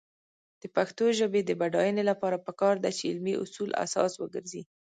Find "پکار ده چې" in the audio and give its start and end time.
2.47-3.03